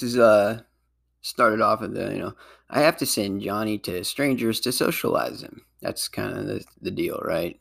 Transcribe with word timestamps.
This 0.00 0.14
is 0.14 0.18
uh 0.18 0.62
started 1.20 1.60
off 1.60 1.82
with 1.82 1.92
the, 1.92 2.10
you 2.14 2.18
know, 2.18 2.32
I 2.70 2.80
have 2.80 2.96
to 2.98 3.06
send 3.06 3.42
Johnny 3.42 3.76
to 3.80 4.02
strangers 4.02 4.58
to 4.60 4.72
socialize 4.72 5.42
him. 5.42 5.60
That's 5.82 6.08
kind 6.08 6.38
of 6.38 6.46
the, 6.46 6.64
the 6.80 6.90
deal, 6.90 7.20
right? 7.22 7.60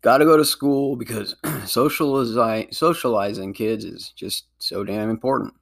Got 0.00 0.18
to 0.18 0.24
go 0.24 0.36
to 0.36 0.44
school 0.44 0.94
because 0.94 1.34
socialize, 1.64 2.68
socializing 2.70 3.54
kids 3.54 3.84
is 3.84 4.12
just 4.14 4.44
so 4.58 4.84
damn 4.84 5.10
important. 5.10 5.54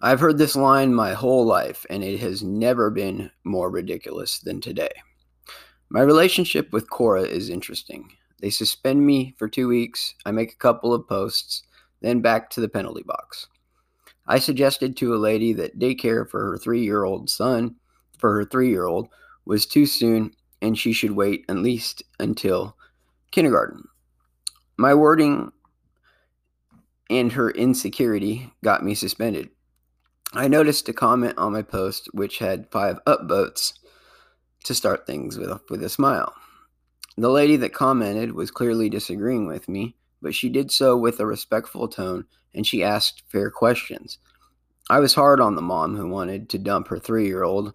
I've 0.00 0.20
heard 0.20 0.38
this 0.38 0.54
line 0.54 0.94
my 0.94 1.14
whole 1.14 1.44
life, 1.44 1.84
and 1.90 2.04
it 2.04 2.20
has 2.20 2.44
never 2.44 2.88
been 2.88 3.32
more 3.42 3.68
ridiculous 3.70 4.38
than 4.38 4.60
today. 4.60 4.92
My 5.88 6.02
relationship 6.02 6.72
with 6.72 6.88
Quora 6.88 7.26
is 7.26 7.50
interesting. 7.50 8.08
They 8.40 8.50
suspend 8.50 9.04
me 9.04 9.34
for 9.36 9.48
two 9.48 9.66
weeks, 9.66 10.14
I 10.24 10.30
make 10.30 10.52
a 10.52 10.56
couple 10.56 10.94
of 10.94 11.08
posts, 11.08 11.64
then 12.02 12.20
back 12.20 12.50
to 12.50 12.60
the 12.60 12.68
penalty 12.68 13.02
box. 13.02 13.48
I 14.30 14.38
suggested 14.38 14.96
to 14.96 15.12
a 15.12 15.18
lady 15.18 15.52
that 15.54 15.80
daycare 15.80 16.28
for 16.28 16.52
her 16.52 16.56
three 16.56 16.84
year 16.84 17.02
old 17.02 17.28
son, 17.28 17.74
for 18.16 18.32
her 18.36 18.44
three 18.44 18.70
year 18.70 18.86
old, 18.86 19.08
was 19.44 19.66
too 19.66 19.86
soon 19.86 20.30
and 20.62 20.78
she 20.78 20.92
should 20.92 21.10
wait 21.10 21.44
at 21.48 21.56
least 21.56 22.04
until 22.20 22.76
kindergarten. 23.32 23.88
My 24.76 24.94
wording 24.94 25.50
and 27.10 27.32
her 27.32 27.50
insecurity 27.50 28.52
got 28.62 28.84
me 28.84 28.94
suspended. 28.94 29.50
I 30.32 30.46
noticed 30.46 30.88
a 30.88 30.92
comment 30.92 31.36
on 31.36 31.52
my 31.52 31.62
post 31.62 32.08
which 32.12 32.38
had 32.38 32.70
five 32.70 33.00
upvotes 33.08 33.72
to 34.62 34.76
start 34.76 35.08
things 35.08 35.38
with, 35.38 35.60
with 35.70 35.82
a 35.82 35.88
smile. 35.88 36.32
The 37.16 37.30
lady 37.30 37.56
that 37.56 37.74
commented 37.74 38.34
was 38.34 38.52
clearly 38.52 38.88
disagreeing 38.88 39.48
with 39.48 39.68
me, 39.68 39.96
but 40.22 40.36
she 40.36 40.48
did 40.48 40.70
so 40.70 40.96
with 40.96 41.18
a 41.18 41.26
respectful 41.26 41.88
tone 41.88 42.26
and 42.54 42.66
she 42.66 42.82
asked 42.82 43.22
fair 43.28 43.50
questions. 43.50 44.18
I 44.90 44.98
was 44.98 45.14
hard 45.14 45.40
on 45.40 45.54
the 45.54 45.62
mom 45.62 45.96
who 45.96 46.08
wanted 46.08 46.48
to 46.48 46.58
dump 46.58 46.88
her 46.88 46.98
three 46.98 47.24
year 47.24 47.44
old 47.44 47.74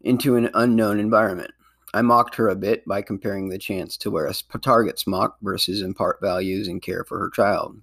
into 0.00 0.34
an 0.34 0.50
unknown 0.54 0.98
environment. 0.98 1.52
I 1.94 2.02
mocked 2.02 2.34
her 2.34 2.48
a 2.48 2.56
bit 2.56 2.84
by 2.84 3.00
comparing 3.00 3.48
the 3.48 3.58
chance 3.58 3.96
to 3.98 4.10
wear 4.10 4.26
a 4.26 4.58
target 4.58 4.98
smock 4.98 5.36
versus 5.40 5.82
impart 5.82 6.18
values 6.20 6.66
and 6.66 6.82
care 6.82 7.04
for 7.04 7.20
her 7.20 7.30
child. 7.30 7.80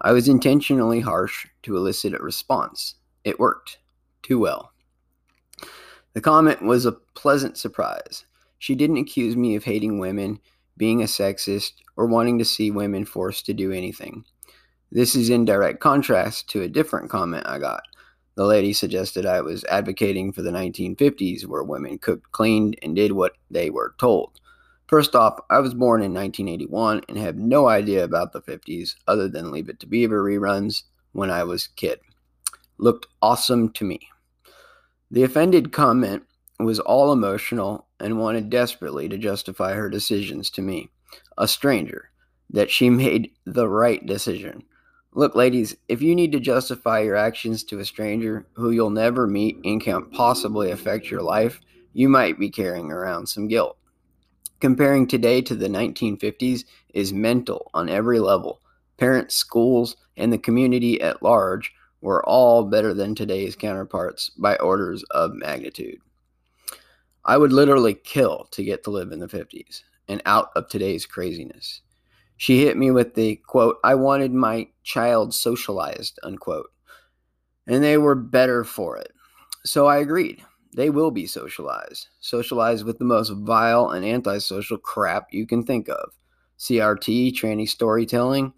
I 0.00 0.12
was 0.12 0.28
intentionally 0.28 1.00
harsh 1.00 1.48
to 1.64 1.76
elicit 1.76 2.14
a 2.14 2.18
response. 2.18 2.94
It 3.24 3.40
worked. 3.40 3.78
Too 4.22 4.38
well. 4.38 4.70
The 6.12 6.20
comment 6.20 6.62
was 6.62 6.86
a 6.86 6.92
pleasant 6.92 7.58
surprise. 7.58 8.26
She 8.60 8.76
didn't 8.76 8.98
accuse 8.98 9.36
me 9.36 9.56
of 9.56 9.64
hating 9.64 9.98
women, 9.98 10.38
being 10.76 11.02
a 11.02 11.06
sexist, 11.06 11.72
or 11.96 12.06
wanting 12.06 12.38
to 12.38 12.44
see 12.44 12.70
women 12.70 13.04
forced 13.04 13.44
to 13.46 13.54
do 13.54 13.72
anything. 13.72 14.24
This 14.90 15.14
is 15.14 15.28
in 15.28 15.44
direct 15.44 15.80
contrast 15.80 16.48
to 16.50 16.62
a 16.62 16.68
different 16.68 17.10
comment 17.10 17.46
I 17.46 17.58
got. 17.58 17.82
The 18.38 18.46
lady 18.46 18.72
suggested 18.72 19.26
I 19.26 19.40
was 19.40 19.64
advocating 19.64 20.30
for 20.30 20.42
the 20.42 20.52
1950s 20.52 21.44
where 21.44 21.64
women 21.64 21.98
cooked, 21.98 22.30
cleaned, 22.30 22.78
and 22.84 22.94
did 22.94 23.10
what 23.10 23.32
they 23.50 23.68
were 23.68 23.96
told. 23.98 24.38
First 24.86 25.16
off, 25.16 25.40
I 25.50 25.58
was 25.58 25.74
born 25.74 26.02
in 26.02 26.14
1981 26.14 27.02
and 27.08 27.18
have 27.18 27.34
no 27.34 27.66
idea 27.66 28.04
about 28.04 28.32
the 28.32 28.40
50s 28.40 28.94
other 29.08 29.26
than 29.26 29.50
Leave 29.50 29.68
It 29.68 29.80
to 29.80 29.88
Beaver 29.88 30.22
reruns 30.22 30.84
when 31.10 31.32
I 31.32 31.42
was 31.42 31.64
a 31.66 31.74
kid. 31.74 31.98
Looked 32.78 33.08
awesome 33.20 33.72
to 33.72 33.84
me. 33.84 34.08
The 35.10 35.24
offended 35.24 35.72
comment 35.72 36.22
was 36.60 36.78
all 36.78 37.12
emotional 37.12 37.88
and 37.98 38.20
wanted 38.20 38.50
desperately 38.50 39.08
to 39.08 39.18
justify 39.18 39.74
her 39.74 39.90
decisions 39.90 40.48
to 40.50 40.62
me, 40.62 40.90
a 41.36 41.48
stranger, 41.48 42.12
that 42.50 42.70
she 42.70 42.88
made 42.88 43.32
the 43.46 43.68
right 43.68 44.06
decision. 44.06 44.62
Look, 45.14 45.34
ladies, 45.34 45.74
if 45.88 46.02
you 46.02 46.14
need 46.14 46.32
to 46.32 46.40
justify 46.40 47.00
your 47.00 47.16
actions 47.16 47.64
to 47.64 47.78
a 47.78 47.84
stranger 47.84 48.46
who 48.54 48.70
you'll 48.70 48.90
never 48.90 49.26
meet 49.26 49.58
and 49.64 49.80
can't 49.80 50.12
possibly 50.12 50.70
affect 50.70 51.10
your 51.10 51.22
life, 51.22 51.60
you 51.92 52.08
might 52.08 52.38
be 52.38 52.50
carrying 52.50 52.92
around 52.92 53.26
some 53.26 53.48
guilt. 53.48 53.76
Comparing 54.60 55.06
today 55.06 55.40
to 55.40 55.54
the 55.54 55.68
1950s 55.68 56.64
is 56.92 57.12
mental 57.12 57.70
on 57.74 57.88
every 57.88 58.20
level. 58.20 58.60
Parents, 58.98 59.34
schools, 59.34 59.96
and 60.16 60.32
the 60.32 60.38
community 60.38 61.00
at 61.00 61.22
large 61.22 61.72
were 62.00 62.24
all 62.24 62.64
better 62.64 62.92
than 62.92 63.14
today's 63.14 63.56
counterparts 63.56 64.30
by 64.30 64.56
orders 64.56 65.02
of 65.10 65.34
magnitude. 65.34 65.98
I 67.24 67.36
would 67.36 67.52
literally 67.52 67.94
kill 67.94 68.48
to 68.52 68.64
get 68.64 68.84
to 68.84 68.90
live 68.90 69.12
in 69.12 69.20
the 69.20 69.26
50s 69.26 69.82
and 70.08 70.22
out 70.26 70.50
of 70.54 70.68
today's 70.68 71.06
craziness. 71.06 71.82
She 72.38 72.62
hit 72.62 72.76
me 72.76 72.90
with 72.90 73.14
the 73.14 73.36
quote, 73.46 73.78
I 73.84 73.94
wanted 73.96 74.32
my 74.32 74.68
child 74.84 75.34
socialized, 75.34 76.18
unquote. 76.22 76.70
And 77.66 77.84
they 77.84 77.98
were 77.98 78.14
better 78.14 78.64
for 78.64 78.96
it. 78.96 79.12
So 79.64 79.86
I 79.86 79.98
agreed. 79.98 80.42
They 80.74 80.88
will 80.88 81.10
be 81.10 81.26
socialized. 81.26 82.08
Socialized 82.20 82.84
with 82.84 82.98
the 82.98 83.04
most 83.04 83.30
vile 83.30 83.90
and 83.90 84.04
antisocial 84.04 84.78
crap 84.78 85.26
you 85.32 85.46
can 85.46 85.64
think 85.64 85.88
of 85.88 86.12
CRT, 86.58 87.32
tranny 87.34 87.68
storytelling, 87.68 88.52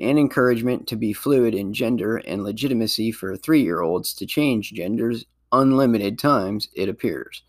and 0.00 0.18
encouragement 0.18 0.88
to 0.88 0.96
be 0.96 1.12
fluid 1.12 1.54
in 1.54 1.72
gender 1.72 2.16
and 2.16 2.42
legitimacy 2.42 3.12
for 3.12 3.36
three 3.36 3.62
year 3.62 3.80
olds 3.80 4.12
to 4.14 4.26
change 4.26 4.72
genders 4.72 5.24
unlimited 5.52 6.18
times, 6.18 6.68
it 6.74 6.88
appears. 6.88 7.42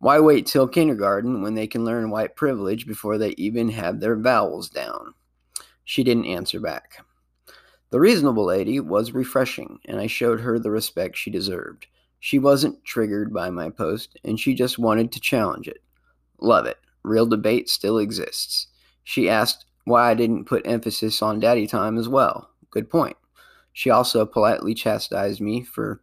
Why 0.00 0.18
wait 0.18 0.46
till 0.46 0.66
kindergarten 0.66 1.42
when 1.42 1.54
they 1.54 1.66
can 1.66 1.84
learn 1.84 2.10
white 2.10 2.34
privilege 2.34 2.86
before 2.86 3.18
they 3.18 3.34
even 3.36 3.68
have 3.68 4.00
their 4.00 4.16
vowels 4.16 4.70
down? 4.70 5.12
She 5.84 6.02
didn't 6.02 6.24
answer 6.24 6.58
back. 6.58 7.04
The 7.90 8.00
reasonable 8.00 8.46
lady 8.46 8.80
was 8.80 9.12
refreshing, 9.12 9.78
and 9.84 10.00
I 10.00 10.06
showed 10.06 10.40
her 10.40 10.58
the 10.58 10.70
respect 10.70 11.18
she 11.18 11.30
deserved. 11.30 11.86
She 12.18 12.38
wasn't 12.38 12.82
triggered 12.82 13.34
by 13.34 13.50
my 13.50 13.68
post, 13.68 14.18
and 14.24 14.40
she 14.40 14.54
just 14.54 14.78
wanted 14.78 15.12
to 15.12 15.20
challenge 15.20 15.68
it. 15.68 15.82
Love 16.40 16.64
it. 16.64 16.78
Real 17.02 17.26
debate 17.26 17.68
still 17.68 17.98
exists. 17.98 18.68
She 19.04 19.28
asked 19.28 19.66
why 19.84 20.10
I 20.10 20.14
didn't 20.14 20.46
put 20.46 20.66
emphasis 20.66 21.20
on 21.20 21.40
daddy 21.40 21.66
time 21.66 21.98
as 21.98 22.08
well. 22.08 22.48
Good 22.70 22.88
point. 22.88 23.18
She 23.74 23.90
also 23.90 24.24
politely 24.24 24.72
chastised 24.72 25.42
me 25.42 25.62
for 25.62 26.00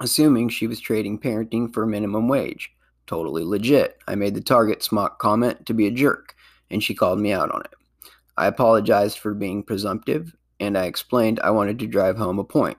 assuming 0.00 0.48
she 0.48 0.66
was 0.66 0.80
trading 0.80 1.20
parenting 1.20 1.72
for 1.72 1.86
minimum 1.86 2.26
wage. 2.26 2.72
Totally 3.10 3.42
legit. 3.42 3.98
I 4.06 4.14
made 4.14 4.36
the 4.36 4.40
target 4.40 4.84
smock 4.84 5.18
comment 5.18 5.66
to 5.66 5.74
be 5.74 5.88
a 5.88 5.90
jerk, 5.90 6.36
and 6.70 6.80
she 6.80 6.94
called 6.94 7.18
me 7.18 7.32
out 7.32 7.50
on 7.50 7.62
it. 7.62 7.74
I 8.36 8.46
apologized 8.46 9.18
for 9.18 9.34
being 9.34 9.64
presumptive, 9.64 10.32
and 10.60 10.78
I 10.78 10.84
explained 10.84 11.40
I 11.40 11.50
wanted 11.50 11.80
to 11.80 11.88
drive 11.88 12.16
home 12.16 12.38
a 12.38 12.44
point. 12.44 12.78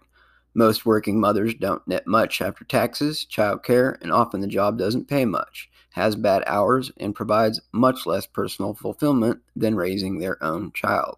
Most 0.54 0.86
working 0.86 1.20
mothers 1.20 1.54
don't 1.56 1.86
net 1.86 2.08
much 2.08 2.40
after 2.40 2.64
taxes, 2.64 3.26
child 3.26 3.66
care, 3.66 3.98
and 4.02 4.10
often 4.10 4.40
the 4.40 4.48
job 4.48 4.78
doesn't 4.78 5.10
pay 5.10 5.26
much, 5.26 5.70
has 5.90 6.16
bad 6.16 6.46
hours, 6.48 6.94
and 6.96 7.14
provides 7.14 7.60
much 7.74 8.06
less 8.06 8.26
personal 8.26 8.74
fulfillment 8.74 9.42
than 9.58 9.76
raising 9.76 10.20
their 10.20 10.42
own 10.42 10.72
child. 10.72 11.18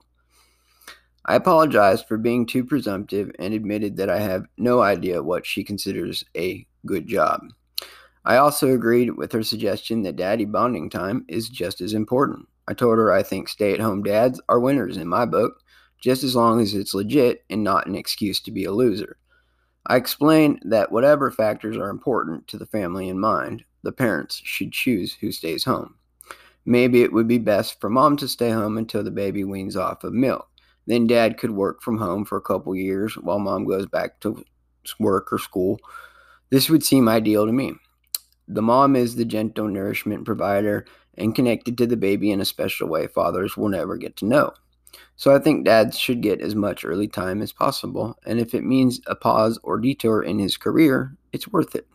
I 1.24 1.36
apologized 1.36 2.08
for 2.08 2.18
being 2.18 2.48
too 2.48 2.66
presumptive 2.66 3.30
and 3.38 3.54
admitted 3.54 3.96
that 3.98 4.10
I 4.10 4.22
have 4.22 4.48
no 4.58 4.82
idea 4.82 5.22
what 5.22 5.46
she 5.46 5.64
considers 5.64 6.26
a 6.36 6.66
good 6.88 7.06
job. 7.06 7.42
I 8.26 8.38
also 8.38 8.74
agreed 8.74 9.18
with 9.18 9.34
her 9.34 9.44
suggestion 9.44 10.04
that 10.04 10.16
daddy 10.16 10.46
bonding 10.46 10.90
time 10.90 11.26
is 11.28 11.50
just 11.50 11.82
as 11.82 11.94
important. 11.94 12.48
I 12.68 12.74
told 12.74 12.98
her 12.98 13.12
I 13.12 13.24
think 13.24 13.50
stay 13.50 13.74
at 13.74 13.82
home 13.82 14.04
dads 14.04 14.40
are 14.48 14.60
winners 14.60 14.96
in 14.96 15.10
my 15.10 15.26
book, 15.26 15.62
just 16.00 16.24
as 16.24 16.36
long 16.36 16.62
as 16.62 16.74
it's 16.74 16.94
legit 16.94 17.44
and 17.50 17.64
not 17.64 17.86
an 17.86 17.96
excuse 17.96 18.40
to 18.42 18.52
be 18.52 18.64
a 18.64 18.72
loser. 18.72 19.18
I 19.86 19.98
explained 19.98 20.62
that 20.64 20.94
whatever 20.94 21.30
factors 21.32 21.76
are 21.76 21.90
important 21.90 22.48
to 22.48 22.58
the 22.58 22.66
family 22.66 23.10
in 23.10 23.20
mind, 23.20 23.66
the 23.84 23.92
parents 23.92 24.42
should 24.46 24.72
choose 24.72 25.14
who 25.14 25.34
stays 25.34 25.66
home. 25.66 25.96
Maybe 26.66 27.02
it 27.02 27.12
would 27.12 27.28
be 27.28 27.38
best 27.38 27.82
for 27.82 27.90
mom 27.90 28.16
to 28.18 28.30
stay 28.30 28.52
home 28.52 28.78
until 28.78 29.04
the 29.04 29.12
baby 29.12 29.44
weans 29.44 29.76
off 29.76 30.06
of 30.06 30.14
milk. 30.14 30.48
Then 30.88 31.08
dad 31.08 31.38
could 31.38 31.52
work 31.52 31.82
from 31.82 31.98
home 31.98 32.24
for 32.24 32.38
a 32.38 32.42
couple 32.42 32.74
years 32.74 33.16
while 33.16 33.40
mom 33.40 33.66
goes 33.66 33.86
back 33.86 34.22
to 34.22 34.46
work 35.00 35.34
or 35.34 35.40
school. 35.40 35.80
This 36.50 36.70
would 36.70 36.84
seem 36.84 37.10
ideal 37.10 37.46
to 37.46 37.52
me. 37.52 37.74
The 38.48 38.62
mom 38.62 38.96
is 38.96 39.16
the 39.16 39.26
gentle 39.26 39.68
nourishment 39.68 40.26
provider 40.26 40.86
and 41.18 41.36
connected 41.36 41.78
to 41.78 41.88
the 41.88 41.98
baby 41.98 42.32
in 42.32 42.42
a 42.42 42.46
special 42.46 42.88
way 42.88 43.08
fathers 43.08 43.56
will 43.56 43.70
never 43.70 43.98
get 43.98 44.18
to 44.18 44.26
know. 44.26 44.54
So 45.16 45.36
I 45.36 45.40
think 45.40 45.66
dads 45.66 45.98
should 45.98 46.22
get 46.22 46.42
as 46.42 46.56
much 46.56 46.84
early 46.86 47.08
time 47.08 47.42
as 47.42 47.52
possible, 47.52 48.18
and 48.26 48.40
if 48.40 48.54
it 48.54 48.64
means 48.64 49.02
a 49.08 49.16
pause 49.16 49.60
or 49.64 49.80
detour 49.80 50.24
in 50.24 50.40
his 50.40 50.58
career, 50.58 51.16
it's 51.32 51.48
worth 51.48 51.76
it. 51.76 51.88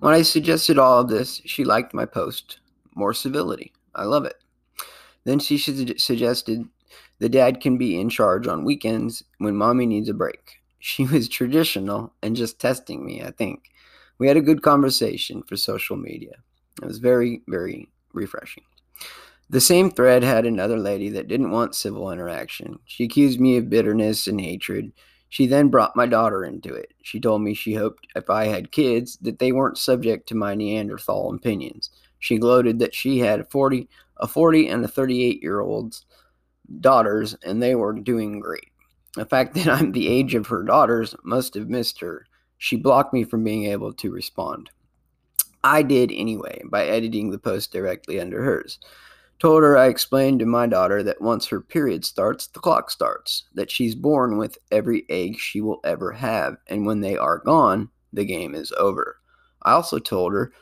When 0.00 0.14
I 0.14 0.22
suggested 0.22 0.78
all 0.78 1.00
of 1.00 1.08
this, 1.08 1.42
she 1.44 1.64
liked 1.64 1.92
my 1.92 2.06
post. 2.06 2.60
More 2.94 3.12
civility. 3.12 3.72
I 3.94 4.04
love 4.04 4.24
it. 4.24 4.36
Then 5.24 5.38
she 5.38 5.58
suggested 5.58 6.68
the 7.18 7.28
dad 7.28 7.60
can 7.60 7.76
be 7.76 8.00
in 8.00 8.08
charge 8.08 8.46
on 8.46 8.64
weekends 8.64 9.24
when 9.38 9.56
mommy 9.56 9.86
needs 9.86 10.08
a 10.08 10.14
break. 10.14 10.60
She 10.78 11.04
was 11.04 11.28
traditional 11.28 12.12
and 12.22 12.36
just 12.36 12.60
testing 12.60 13.04
me, 13.04 13.22
I 13.22 13.32
think. 13.32 13.70
We 14.18 14.26
had 14.26 14.36
a 14.36 14.42
good 14.42 14.62
conversation 14.62 15.42
for 15.42 15.56
social 15.56 15.96
media. 15.96 16.34
It 16.82 16.86
was 16.86 16.98
very, 16.98 17.42
very 17.46 17.88
refreshing. 18.12 18.64
The 19.50 19.60
same 19.60 19.90
thread 19.90 20.22
had 20.22 20.44
another 20.44 20.76
lady 20.76 21.08
that 21.10 21.28
didn't 21.28 21.50
want 21.50 21.74
civil 21.74 22.10
interaction. 22.10 22.78
She 22.84 23.04
accused 23.04 23.40
me 23.40 23.56
of 23.56 23.70
bitterness 23.70 24.26
and 24.26 24.40
hatred. 24.40 24.92
She 25.30 25.46
then 25.46 25.68
brought 25.68 25.96
my 25.96 26.06
daughter 26.06 26.44
into 26.44 26.74
it. 26.74 26.92
She 27.02 27.20
told 27.20 27.42
me 27.42 27.54
she 27.54 27.74
hoped 27.74 28.06
if 28.14 28.28
I 28.28 28.46
had 28.46 28.72
kids 28.72 29.16
that 29.22 29.38
they 29.38 29.52
weren't 29.52 29.78
subject 29.78 30.28
to 30.28 30.34
my 30.34 30.54
Neanderthal 30.54 31.34
opinions. 31.34 31.90
She 32.18 32.38
gloated 32.38 32.78
that 32.80 32.94
she 32.94 33.18
had 33.18 33.50
40, 33.50 33.88
a 34.18 34.26
40 34.26 34.68
and 34.68 34.84
a 34.84 34.88
38 34.88 35.42
year 35.42 35.60
old's 35.60 36.04
daughters 36.80 37.34
and 37.44 37.62
they 37.62 37.74
were 37.74 37.94
doing 37.94 38.40
great. 38.40 38.68
The 39.14 39.24
fact 39.24 39.54
that 39.54 39.68
I'm 39.68 39.92
the 39.92 40.08
age 40.08 40.34
of 40.34 40.48
her 40.48 40.62
daughters 40.62 41.14
must 41.24 41.54
have 41.54 41.68
missed 41.68 42.00
her. 42.00 42.26
She 42.58 42.76
blocked 42.76 43.14
me 43.14 43.24
from 43.24 43.44
being 43.44 43.64
able 43.64 43.92
to 43.94 44.10
respond. 44.10 44.70
I 45.64 45.82
did 45.82 46.12
anyway 46.12 46.62
by 46.66 46.86
editing 46.86 47.30
the 47.30 47.38
post 47.38 47.72
directly 47.72 48.20
under 48.20 48.42
hers. 48.42 48.78
Told 49.38 49.62
her 49.62 49.78
I 49.78 49.86
explained 49.86 50.40
to 50.40 50.46
my 50.46 50.66
daughter 50.66 51.02
that 51.04 51.20
once 51.20 51.46
her 51.46 51.60
period 51.60 52.04
starts, 52.04 52.48
the 52.48 52.58
clock 52.58 52.90
starts, 52.90 53.44
that 53.54 53.70
she's 53.70 53.94
born 53.94 54.36
with 54.36 54.58
every 54.72 55.04
egg 55.08 55.38
she 55.38 55.60
will 55.60 55.80
ever 55.84 56.12
have, 56.12 56.56
and 56.66 56.84
when 56.84 57.00
they 57.00 57.16
are 57.16 57.38
gone, 57.38 57.88
the 58.12 58.24
game 58.24 58.54
is 58.56 58.72
over. 58.72 59.20
I 59.62 59.72
also 59.72 60.00
told 60.00 60.32
her 60.32 60.52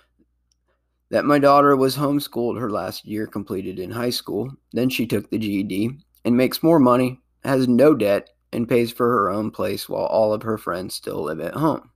that 1.11 1.25
my 1.25 1.39
daughter 1.39 1.75
was 1.75 1.97
homeschooled 1.97 2.61
her 2.61 2.71
last 2.71 3.07
year 3.07 3.27
completed 3.27 3.79
in 3.79 3.91
high 3.91 4.11
school, 4.11 4.53
then 4.73 4.91
she 4.91 5.07
took 5.07 5.31
the 5.31 5.39
GED 5.39 5.99
and 6.27 6.37
makes 6.37 6.63
more 6.63 6.79
money, 6.79 7.21
has 7.45 7.67
no 7.67 7.95
debt, 7.95 8.31
and 8.57 8.69
pays 8.69 8.91
for 8.91 9.07
her 9.09 9.29
own 9.29 9.51
place 9.51 9.89
while 9.89 10.07
all 10.07 10.33
of 10.33 10.43
her 10.43 10.57
friends 10.57 10.95
still 10.95 11.23
live 11.23 11.41
at 11.41 11.55
home. 11.55 11.91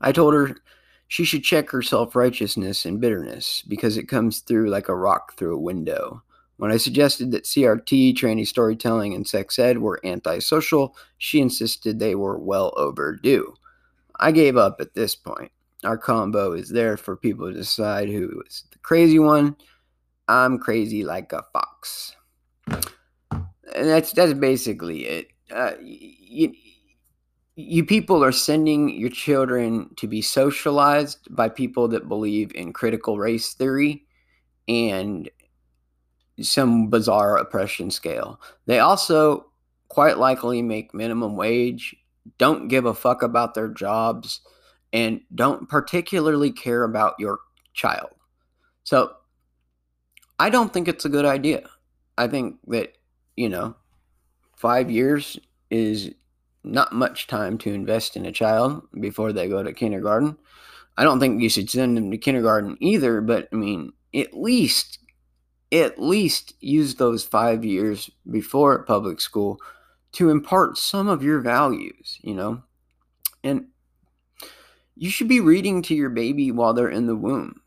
I 0.00 0.10
told 0.12 0.34
her 0.34 0.56
she 1.06 1.24
should 1.24 1.44
check 1.44 1.70
her 1.70 1.82
self 1.82 2.16
righteousness 2.16 2.84
and 2.84 3.00
bitterness 3.00 3.62
because 3.66 3.96
it 3.96 4.08
comes 4.08 4.40
through 4.40 4.68
like 4.68 4.88
a 4.88 4.94
rock 4.94 5.36
through 5.36 5.54
a 5.54 5.60
window. 5.60 6.22
When 6.56 6.72
I 6.72 6.76
suggested 6.76 7.30
that 7.30 7.44
CRT, 7.44 8.14
tranny 8.14 8.46
storytelling, 8.46 9.14
and 9.14 9.26
sex 9.26 9.58
ed 9.58 9.78
were 9.78 10.00
antisocial, 10.04 10.94
she 11.16 11.40
insisted 11.40 11.98
they 11.98 12.16
were 12.16 12.38
well 12.38 12.74
overdue. 12.76 13.54
I 14.18 14.32
gave 14.32 14.56
up 14.58 14.76
at 14.80 14.94
this 14.94 15.16
point. 15.16 15.52
Our 15.84 15.96
combo 15.96 16.52
is 16.52 16.68
there 16.68 16.98
for 16.98 17.16
people 17.16 17.46
to 17.46 17.56
decide 17.56 18.10
who 18.10 18.42
is 18.46 18.64
the 18.72 18.78
crazy 18.80 19.18
one. 19.18 19.56
I'm 20.28 20.58
crazy 20.58 21.02
like 21.02 21.32
a 21.32 21.44
fox. 21.52 22.14
And 23.74 23.88
that's 23.88 24.12
that's 24.12 24.34
basically 24.34 25.06
it. 25.06 25.28
Uh, 25.50 25.72
you, 25.80 26.52
you 27.56 27.84
people 27.84 28.22
are 28.24 28.32
sending 28.32 28.88
your 28.88 29.10
children 29.10 29.90
to 29.96 30.06
be 30.06 30.22
socialized 30.22 31.26
by 31.34 31.48
people 31.48 31.88
that 31.88 32.08
believe 32.08 32.52
in 32.54 32.72
critical 32.72 33.18
race 33.18 33.52
theory 33.54 34.04
and 34.68 35.28
some 36.40 36.88
bizarre 36.88 37.36
oppression 37.36 37.90
scale. 37.90 38.40
They 38.66 38.78
also 38.78 39.46
quite 39.88 40.18
likely 40.18 40.62
make 40.62 40.94
minimum 40.94 41.36
wage, 41.36 41.96
don't 42.38 42.68
give 42.68 42.86
a 42.86 42.94
fuck 42.94 43.22
about 43.22 43.54
their 43.54 43.68
jobs, 43.68 44.40
and 44.92 45.20
don't 45.34 45.68
particularly 45.68 46.52
care 46.52 46.84
about 46.84 47.14
your 47.18 47.40
child. 47.74 48.10
So 48.84 49.12
I 50.38 50.48
don't 50.48 50.72
think 50.72 50.88
it's 50.88 51.04
a 51.04 51.10
good 51.10 51.24
idea. 51.24 51.68
I 52.16 52.28
think 52.28 52.56
that, 52.68 52.94
you 53.36 53.48
know, 53.48 53.76
five 54.56 54.90
years 54.90 55.38
is 55.70 56.12
not 56.62 56.92
much 56.92 57.26
time 57.26 57.56
to 57.58 57.72
invest 57.72 58.16
in 58.16 58.26
a 58.26 58.32
child 58.32 58.82
before 59.00 59.32
they 59.32 59.48
go 59.48 59.62
to 59.62 59.72
kindergarten. 59.72 60.36
I 60.96 61.04
don't 61.04 61.20
think 61.20 61.40
you 61.40 61.48
should 61.48 61.70
send 61.70 61.96
them 61.96 62.10
to 62.10 62.18
kindergarten 62.18 62.76
either, 62.80 63.20
but 63.20 63.48
I 63.52 63.56
mean, 63.56 63.92
at 64.14 64.34
least 64.34 64.98
at 65.72 66.00
least 66.00 66.54
use 66.60 66.96
those 66.96 67.24
5 67.24 67.64
years 67.64 68.10
before 68.28 68.82
public 68.82 69.20
school 69.20 69.58
to 70.12 70.30
impart 70.30 70.76
some 70.76 71.08
of 71.08 71.22
your 71.22 71.40
values, 71.40 72.18
you 72.22 72.34
know. 72.34 72.62
And 73.44 73.66
you 74.96 75.10
should 75.10 75.28
be 75.28 75.40
reading 75.40 75.82
to 75.82 75.94
your 75.94 76.10
baby 76.10 76.50
while 76.50 76.74
they're 76.74 76.88
in 76.88 77.06
the 77.06 77.16
womb, 77.16 77.60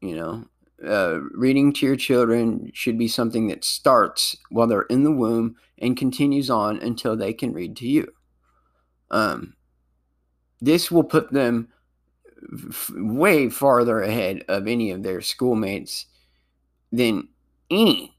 you 0.00 0.16
know. 0.16 0.46
Uh, 0.86 1.20
reading 1.34 1.72
to 1.74 1.84
your 1.84 1.96
children 1.96 2.70
should 2.72 2.96
be 2.96 3.08
something 3.08 3.48
that 3.48 3.64
starts 3.64 4.36
while 4.48 4.66
they're 4.66 4.82
in 4.82 5.04
the 5.04 5.12
womb 5.12 5.56
and 5.78 5.96
continues 5.96 6.48
on 6.48 6.78
until 6.78 7.16
they 7.16 7.32
can 7.32 7.52
read 7.52 7.76
to 7.76 7.86
you. 7.86 8.10
Um, 9.10 9.54
this 10.60 10.90
will 10.90 11.04
put 11.04 11.32
them 11.32 11.68
f- 12.68 12.90
way 12.94 13.50
farther 13.50 14.00
ahead 14.00 14.44
of 14.48 14.66
any 14.66 14.90
of 14.90 15.02
their 15.02 15.20
schoolmates 15.20 16.06
than 16.92 17.28
any 17.70 18.16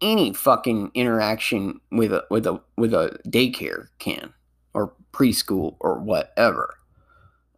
any 0.00 0.32
fucking 0.32 0.90
interaction 0.94 1.80
with 1.92 2.12
a 2.12 2.24
with 2.30 2.46
a 2.46 2.60
with 2.76 2.94
a 2.94 3.18
daycare 3.28 3.88
can 3.98 4.32
or 4.72 4.94
preschool 5.12 5.76
or 5.80 5.98
whatever. 5.98 6.76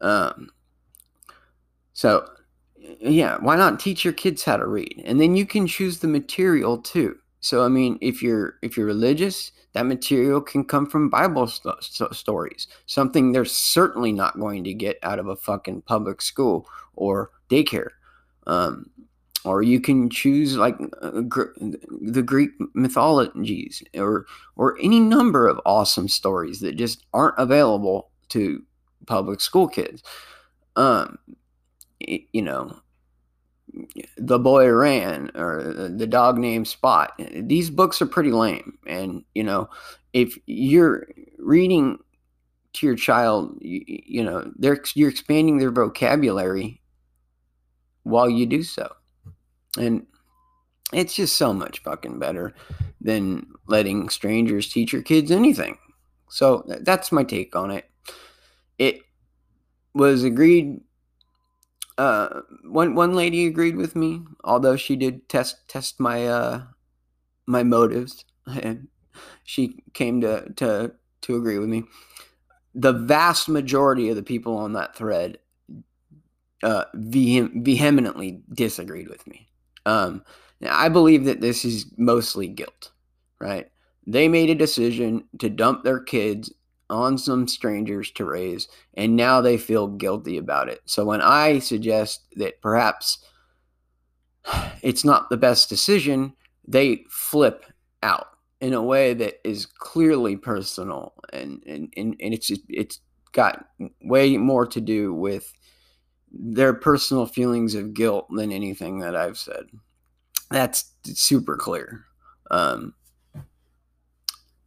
Um, 0.00 0.50
so 1.92 2.28
yeah, 3.00 3.36
why 3.40 3.56
not 3.56 3.80
teach 3.80 4.04
your 4.04 4.12
kids 4.12 4.44
how 4.44 4.56
to 4.56 4.66
read? 4.66 5.02
And 5.04 5.20
then 5.20 5.36
you 5.36 5.46
can 5.46 5.66
choose 5.66 5.98
the 5.98 6.08
material 6.08 6.78
too. 6.78 7.16
So 7.40 7.64
I 7.64 7.68
mean, 7.68 7.98
if 8.00 8.22
you're 8.22 8.54
if 8.62 8.76
you're 8.76 8.86
religious, 8.86 9.52
that 9.72 9.86
material 9.86 10.40
can 10.40 10.64
come 10.64 10.86
from 10.86 11.10
Bible 11.10 11.46
st- 11.46 11.82
st- 11.82 12.14
stories, 12.14 12.68
something 12.86 13.32
they're 13.32 13.44
certainly 13.44 14.12
not 14.12 14.38
going 14.38 14.64
to 14.64 14.74
get 14.74 14.98
out 15.02 15.18
of 15.18 15.28
a 15.28 15.36
fucking 15.36 15.82
public 15.82 16.22
school 16.22 16.68
or 16.94 17.30
daycare. 17.50 17.90
Um, 18.46 18.90
or 19.44 19.62
you 19.62 19.80
can 19.80 20.08
choose 20.08 20.56
like 20.56 20.76
uh, 21.00 21.22
gr- 21.22 21.52
the 22.00 22.22
Greek 22.22 22.50
mythologies 22.74 23.82
or 23.94 24.26
or 24.56 24.78
any 24.80 25.00
number 25.00 25.48
of 25.48 25.60
awesome 25.66 26.08
stories 26.08 26.60
that 26.60 26.76
just 26.76 27.04
aren't 27.12 27.38
available 27.38 28.10
to 28.28 28.62
public 29.06 29.40
school 29.40 29.66
kids. 29.66 30.02
Um, 30.76 31.18
you 32.32 32.42
know, 32.42 32.80
the 34.18 34.38
boy 34.38 34.68
ran 34.70 35.30
or 35.34 35.88
the 35.88 36.06
dog 36.06 36.36
named 36.36 36.68
spot 36.68 37.18
these 37.34 37.70
books 37.70 38.02
are 38.02 38.06
pretty 38.06 38.32
lame. 38.32 38.78
And 38.86 39.24
you 39.34 39.42
know 39.42 39.70
if 40.12 40.38
you're 40.46 41.08
reading 41.38 41.98
to 42.74 42.86
your 42.86 42.96
child 42.96 43.56
you, 43.60 43.82
you 43.86 44.22
know 44.22 44.50
they're 44.56 44.82
you're 44.94 45.10
expanding 45.10 45.58
their 45.58 45.70
vocabulary 45.70 46.82
while 48.02 48.28
you 48.28 48.46
do 48.46 48.62
so. 48.62 48.94
And 49.78 50.06
it's 50.92 51.14
just 51.14 51.36
so 51.36 51.54
much 51.54 51.82
fucking 51.82 52.18
better 52.18 52.52
than 53.00 53.46
letting 53.66 54.10
strangers 54.10 54.70
teach 54.70 54.92
your 54.92 55.02
kids 55.02 55.30
anything. 55.30 55.78
So 56.28 56.64
that's 56.80 57.12
my 57.12 57.24
take 57.24 57.56
on 57.56 57.70
it. 57.70 57.88
It 58.78 59.00
was 59.94 60.24
agreed 60.24 60.80
uh, 61.98 62.40
one 62.64 62.94
one 62.94 63.14
lady 63.14 63.46
agreed 63.46 63.76
with 63.76 63.96
me, 63.96 64.22
although 64.44 64.76
she 64.76 64.96
did 64.96 65.28
test 65.28 65.68
test 65.68 66.00
my 66.00 66.26
uh, 66.26 66.62
my 67.46 67.62
motives, 67.62 68.24
and 68.46 68.88
she 69.44 69.82
came 69.94 70.20
to 70.20 70.52
to 70.54 70.92
to 71.22 71.36
agree 71.36 71.58
with 71.58 71.68
me. 71.68 71.84
The 72.74 72.92
vast 72.92 73.48
majority 73.48 74.08
of 74.08 74.16
the 74.16 74.22
people 74.22 74.56
on 74.56 74.72
that 74.74 74.96
thread 74.96 75.38
uh, 76.62 76.84
vehem- 76.94 77.64
vehemently 77.64 78.42
disagreed 78.52 79.08
with 79.08 79.26
me. 79.26 79.48
Um, 79.84 80.22
I 80.68 80.88
believe 80.88 81.24
that 81.24 81.40
this 81.40 81.64
is 81.64 81.86
mostly 81.96 82.48
guilt, 82.48 82.92
right? 83.40 83.68
They 84.06 84.28
made 84.28 84.50
a 84.50 84.54
decision 84.54 85.24
to 85.38 85.50
dump 85.50 85.84
their 85.84 86.00
kids 86.00 86.52
on 86.92 87.18
some 87.18 87.48
strangers 87.48 88.10
to 88.12 88.24
raise, 88.24 88.68
and 88.94 89.16
now 89.16 89.40
they 89.40 89.56
feel 89.56 89.88
guilty 89.88 90.36
about 90.36 90.68
it. 90.68 90.80
So 90.84 91.04
when 91.04 91.22
I 91.22 91.58
suggest 91.58 92.26
that 92.36 92.60
perhaps 92.60 93.18
it's 94.82 95.04
not 95.04 95.30
the 95.30 95.36
best 95.36 95.68
decision, 95.68 96.34
they 96.66 97.04
flip 97.08 97.64
out 98.02 98.28
in 98.60 98.72
a 98.74 98.82
way 98.82 99.14
that 99.14 99.34
is 99.44 99.66
clearly 99.66 100.36
personal 100.36 101.14
and 101.32 101.62
and, 101.66 101.92
and, 101.96 102.16
and 102.20 102.34
it's 102.34 102.50
it's 102.68 103.00
got 103.32 103.66
way 104.02 104.36
more 104.36 104.66
to 104.66 104.80
do 104.80 105.12
with 105.12 105.52
their 106.30 106.72
personal 106.72 107.26
feelings 107.26 107.74
of 107.74 107.94
guilt 107.94 108.26
than 108.30 108.52
anything 108.52 109.00
that 109.00 109.16
I've 109.16 109.38
said. 109.38 109.66
That's 110.50 110.92
super 111.04 111.56
clear. 111.56 112.04
Um, 112.50 112.94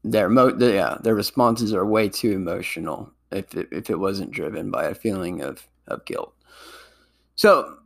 their 0.06 0.30
mo 0.30 0.52
the, 0.52 0.74
yeah 0.74 0.98
their 1.02 1.16
responses 1.16 1.74
are 1.74 1.86
way 1.86 2.08
too 2.08 2.32
emotional 2.32 3.12
if 3.32 3.56
it, 3.56 3.68
if 3.72 3.90
it 3.90 4.00
wasn't 4.00 4.32
driven 4.32 4.70
by 4.70 4.86
a 4.86 4.96
feeling 4.96 5.42
of 5.42 5.68
of 5.88 6.06
guilt 6.06 6.34
so 7.36 7.78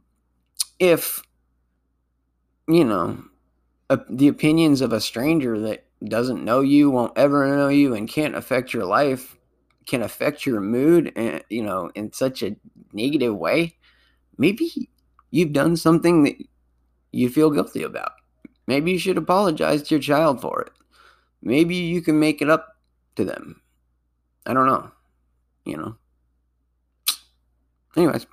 if 0.80 1.22
you 2.68 2.84
know 2.84 3.18
the 4.10 4.28
opinions 4.28 4.82
of 4.82 4.94
a 4.94 5.02
stranger 5.02 5.60
that 5.60 5.86
doesn't 6.08 6.46
know 6.46 6.62
you 6.62 6.90
won't 6.90 7.18
ever 7.18 7.48
know 7.48 7.70
you 7.70 7.96
and 7.96 8.10
can't 8.10 8.36
affect 8.36 8.74
your 8.74 8.86
life 8.86 9.38
can 9.86 10.04
affect 10.04 10.46
your 10.46 10.62
mood 10.62 11.12
and 11.16 11.36
eh, 11.36 11.40
you 11.50 11.64
know 11.64 11.90
in 11.96 12.12
such 12.12 12.44
a 12.44 12.56
negative 12.94 13.36
way 13.36 13.76
maybe 14.38 14.90
you've 15.32 15.54
done 15.54 15.76
something 15.76 16.24
that 16.24 16.36
you 17.12 17.30
feel 17.30 17.50
guilty 17.50 17.84
about 17.84 18.12
Maybe 18.70 18.92
you 18.92 19.00
should 19.00 19.18
apologize 19.18 19.82
to 19.82 19.96
your 19.96 20.02
child 20.02 20.42
for 20.42 20.62
it. 20.62 20.72
Maybe 21.42 21.76
you 21.76 22.02
can 22.02 22.20
make 22.20 22.42
it 22.42 22.50
up 22.50 22.68
to 23.16 23.26
them. 23.26 23.62
I 24.46 24.54
don't 24.54 24.68
know. 24.68 24.92
You 25.66 25.78
know. 25.78 25.96
Anyways, 27.96 28.28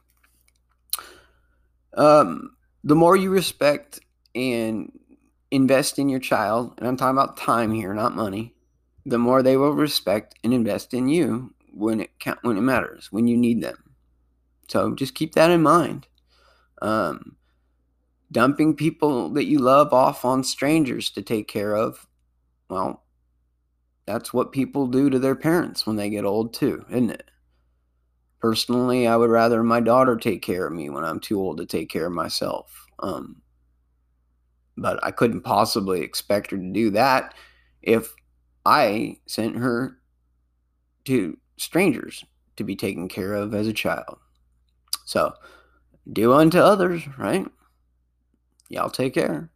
um, 1.94 2.56
the 2.84 2.94
more 2.94 3.16
you 3.16 3.30
respect 3.30 4.00
and 4.34 4.92
invest 5.50 5.98
in 5.98 6.08
your 6.08 6.20
child, 6.20 6.74
and 6.78 6.86
I'm 6.86 6.96
talking 6.96 7.16
about 7.16 7.36
time 7.36 7.72
here, 7.72 7.94
not 7.94 8.14
money, 8.14 8.54
the 9.04 9.18
more 9.18 9.42
they 9.42 9.56
will 9.56 9.72
respect 9.72 10.34
and 10.44 10.52
invest 10.52 10.92
in 10.92 11.08
you 11.08 11.54
when 11.72 12.00
it 12.00 12.18
count, 12.18 12.38
when 12.42 12.56
it 12.56 12.62
matters, 12.62 13.08
when 13.10 13.26
you 13.26 13.36
need 13.36 13.62
them. 13.62 13.94
So 14.68 14.94
just 14.94 15.14
keep 15.14 15.34
that 15.34 15.50
in 15.50 15.62
mind. 15.62 16.06
Um, 16.82 17.36
dumping 18.30 18.74
people 18.74 19.30
that 19.30 19.46
you 19.46 19.58
love 19.58 19.92
off 19.92 20.24
on 20.24 20.42
strangers 20.44 21.10
to 21.10 21.22
take 21.22 21.48
care 21.48 21.74
of, 21.74 22.06
well, 22.68 23.04
that's 24.06 24.32
what 24.32 24.52
people 24.52 24.86
do 24.86 25.10
to 25.10 25.18
their 25.18 25.34
parents 25.34 25.86
when 25.86 25.96
they 25.96 26.10
get 26.10 26.24
old 26.24 26.54
too, 26.54 26.84
isn't 26.90 27.10
it? 27.10 27.30
Personally, 28.40 29.06
I 29.06 29.16
would 29.16 29.30
rather 29.30 29.62
my 29.62 29.80
daughter 29.80 30.16
take 30.16 30.42
care 30.42 30.66
of 30.66 30.72
me 30.72 30.90
when 30.90 31.04
I'm 31.04 31.20
too 31.20 31.40
old 31.40 31.58
to 31.58 31.66
take 31.66 31.90
care 31.90 32.06
of 32.06 32.12
myself. 32.12 32.86
Um, 33.00 33.42
but 34.76 35.02
I 35.02 35.10
couldn't 35.10 35.40
possibly 35.40 36.02
expect 36.02 36.50
her 36.50 36.56
to 36.56 36.72
do 36.72 36.90
that 36.90 37.34
if 37.82 38.14
I 38.64 39.18
sent 39.26 39.56
her 39.56 39.98
to 41.06 41.38
strangers 41.56 42.24
to 42.56 42.64
be 42.64 42.76
taken 42.76 43.08
care 43.08 43.34
of 43.34 43.54
as 43.54 43.66
a 43.66 43.72
child. 43.72 44.18
So, 45.04 45.32
do 46.12 46.32
unto 46.32 46.58
others, 46.58 47.02
right? 47.16 47.46
Y'all 48.68 48.90
take 48.90 49.14
care. 49.14 49.50